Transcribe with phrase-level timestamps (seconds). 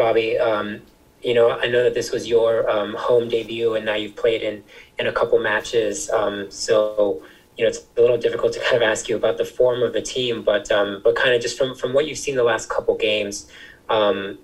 [0.00, 0.38] Bobby.
[0.38, 0.80] Um,
[1.22, 4.42] you know, I know that this was your um, home debut, and now you've played
[4.42, 4.64] in
[4.98, 6.08] in a couple matches.
[6.08, 7.22] Um, so,
[7.56, 9.92] you know, it's a little difficult to kind of ask you about the form of
[9.92, 12.70] the team, but um, but kind of just from from what you've seen the last
[12.70, 13.50] couple games,
[13.90, 14.38] um,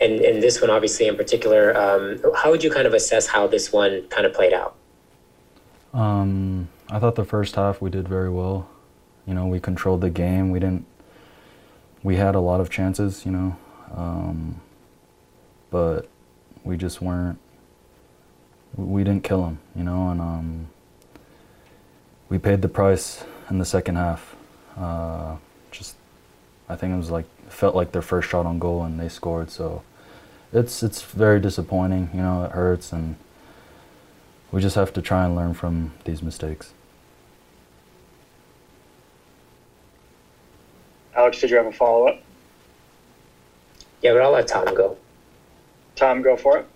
[0.00, 3.48] and and this one obviously in particular, um, how would you kind of assess how
[3.48, 4.76] this one kind of played out?
[5.92, 8.68] Um, I thought the first half we did very well.
[9.26, 10.50] You know, we controlled the game.
[10.50, 10.86] We didn't.
[12.04, 13.26] We had a lot of chances.
[13.26, 13.56] You know,
[13.92, 14.60] um,
[15.70, 16.08] but
[16.64, 17.38] we just weren't.
[18.76, 19.58] We didn't kill them.
[19.74, 20.66] You know, and um,
[22.28, 24.36] we paid the price in the second half.
[24.76, 25.36] Uh,
[25.70, 25.96] just,
[26.68, 29.50] I think it was like felt like their first shot on goal and they scored.
[29.50, 29.82] So,
[30.52, 32.10] it's it's very disappointing.
[32.14, 33.16] You know, it hurts and
[34.52, 36.72] we just have to try and learn from these mistakes.
[41.14, 42.22] Alex, did you have a follow up?
[44.02, 44.96] Yeah, but I'll let Tom go.
[46.00, 46.66] Tom, go for it.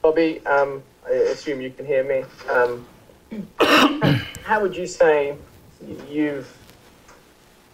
[0.00, 2.24] Bobby, um, I assume you can hear me.
[2.48, 2.86] Um,
[4.44, 5.36] how would you say
[6.08, 6.56] you've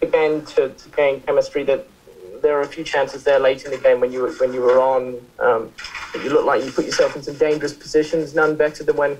[0.00, 1.62] began to, to gain chemistry?
[1.62, 1.86] That
[2.42, 4.60] there are a few chances there late in the game when you were when you
[4.60, 5.24] were on.
[5.38, 5.72] Um,
[6.14, 8.34] you looked like you put yourself in some dangerous positions.
[8.34, 9.18] None better than when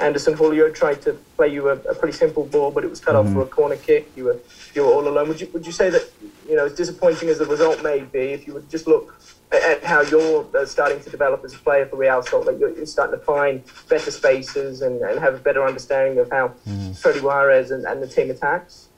[0.00, 3.14] Anderson Julio tried to play you a, a pretty simple ball, but it was cut
[3.14, 3.28] mm-hmm.
[3.28, 4.10] off for a corner kick.
[4.16, 4.38] You were
[4.74, 5.28] you were all alone.
[5.28, 6.08] Would you would you say that
[6.48, 9.82] you know as disappointing as the result may be, if you would just look at
[9.82, 12.86] how you're uh, starting to develop as a player for Real Salt Lake, you're, you're
[12.86, 16.96] starting to find better spaces and, and have a better understanding of how mm.
[16.96, 18.88] Freddy Juarez and, and the team attacks?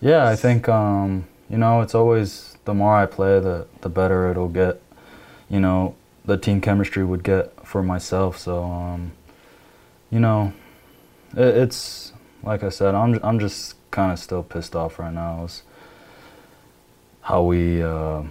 [0.00, 4.30] Yeah, I think um, you know it's always the more I play, the the better
[4.30, 4.82] it'll get.
[5.48, 8.38] You know, the team chemistry would get for myself.
[8.38, 9.12] So, um,
[10.10, 10.52] you know,
[11.36, 15.44] it, it's like I said, I'm I'm just kind of still pissed off right now.
[15.44, 15.62] It's
[17.22, 18.22] how we uh,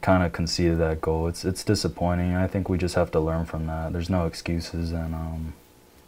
[0.00, 1.28] kind of conceded that goal.
[1.28, 2.34] It's it's disappointing.
[2.34, 3.92] I think we just have to learn from that.
[3.92, 5.54] There's no excuses, and um,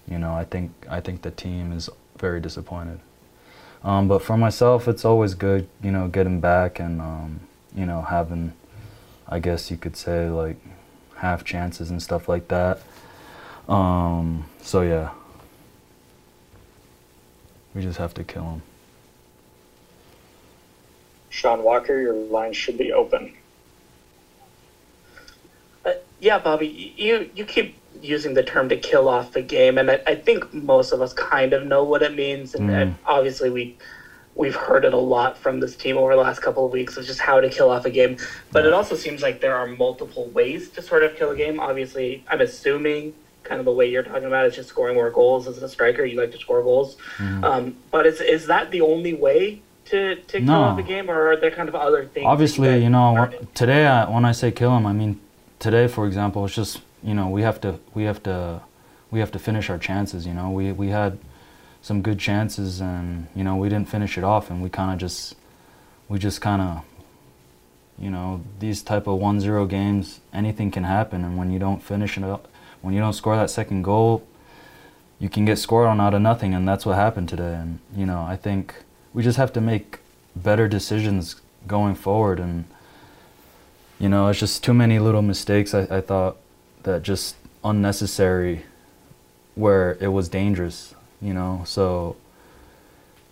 [0.08, 3.00] you know, I think I think the team is very disappointed.
[3.82, 7.40] Um, but for myself, it's always good, you know, getting back and um,
[7.74, 8.52] you know having,
[9.28, 10.56] I guess you could say like
[11.16, 12.80] half chances and stuff like that.
[13.68, 15.10] Um, so yeah,
[17.74, 18.62] we just have to kill him.
[21.30, 23.34] Sean Walker, your line should be open.
[25.84, 29.90] Uh, yeah, Bobby, you you keep using the term to kill off the game, and
[29.90, 32.82] I, I think most of us kind of know what it means, and, mm.
[32.82, 33.76] and obviously we
[34.36, 37.06] we've heard it a lot from this team over the last couple of weeks of
[37.06, 38.16] just how to kill off a game.
[38.52, 41.60] But it also seems like there are multiple ways to sort of kill a game.
[41.60, 45.46] Obviously, I'm assuming kind of the way you're talking about is just scoring more goals
[45.46, 46.04] as a striker.
[46.04, 47.44] You like to score goals, mm-hmm.
[47.44, 50.62] um, but is is that the only way to to kill no.
[50.62, 52.26] off a game, or are there kind of other things?
[52.26, 55.20] Obviously, you, you know, today I, when I say kill him, I mean
[55.58, 58.62] today, for example, it's just you know we have to we have to
[59.10, 60.26] we have to finish our chances.
[60.26, 61.18] You know, we we had
[61.82, 64.98] some good chances, and you know we didn't finish it off, and we kind of
[64.98, 65.36] just
[66.08, 66.84] we just kind of
[67.98, 72.18] you know these type of 1-0 games anything can happen and when you don't finish
[72.18, 72.48] it up
[72.84, 74.26] when you don't score that second goal
[75.18, 78.06] you can get scored on out of nothing and that's what happened today and you
[78.06, 78.74] know i think
[79.12, 79.98] we just have to make
[80.36, 81.36] better decisions
[81.66, 82.64] going forward and
[83.98, 86.36] you know it's just too many little mistakes i, I thought
[86.82, 88.64] that just unnecessary
[89.54, 90.94] where it was dangerous
[91.24, 91.62] you know.
[91.64, 92.16] So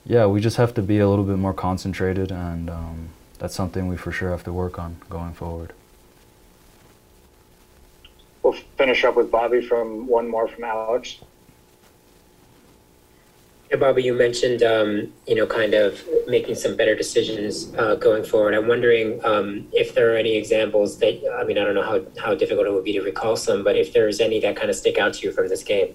[0.04, 3.08] yeah, we just have to be a little bit more concentrated, and um,
[3.38, 5.72] that's something we for sure have to work on going forward.
[8.52, 11.16] We'll finish up with Bobby from one more from Alex.
[13.70, 18.24] Yeah, Bobby, you mentioned um, you know kind of making some better decisions uh, going
[18.24, 18.52] forward.
[18.52, 22.04] I'm wondering um, if there are any examples that I mean I don't know how
[22.22, 24.76] how difficult it would be to recall some, but if there's any that kind of
[24.76, 25.94] stick out to you from this game.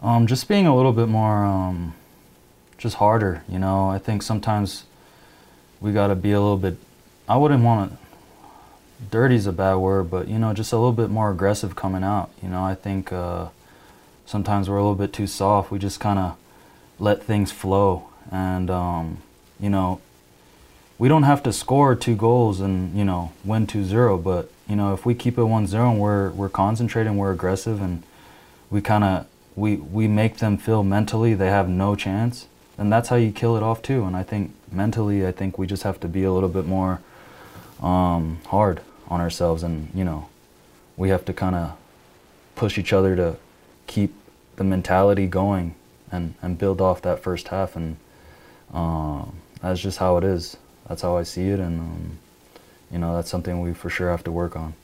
[0.00, 1.92] Um, just being a little bit more, um,
[2.78, 3.42] just harder.
[3.50, 4.84] You know, I think sometimes
[5.78, 6.78] we got to be a little bit.
[7.28, 8.05] I wouldn't want to.
[9.10, 12.30] Dirty's a bad word, but you know, just a little bit more aggressive coming out.
[12.42, 13.48] You know, I think uh,
[14.24, 15.70] sometimes we're a little bit too soft.
[15.70, 16.36] We just kind of
[16.98, 19.18] let things flow, and um,
[19.60, 20.00] you know,
[20.98, 24.94] we don't have to score two goals and you know win 2-0 but you know
[24.94, 28.02] if we keep it 1-0 and we're we're concentrating we're aggressive and
[28.70, 29.26] we kind of
[29.56, 32.46] we we make them feel mentally they have no chance,
[32.76, 34.04] and that's how you kill it off too.
[34.04, 37.00] And I think mentally, I think we just have to be a little bit more
[37.80, 40.28] um, hard on ourselves, and you know,
[40.96, 41.76] we have to kind of
[42.54, 43.36] push each other to
[43.86, 44.14] keep
[44.56, 45.74] the mentality going
[46.10, 47.76] and, and build off that first half.
[47.76, 47.96] And
[48.72, 49.24] uh,
[49.60, 50.56] that's just how it is.
[50.88, 52.18] That's how I see it, and um,
[52.90, 54.74] you know that's something we for sure have to work on.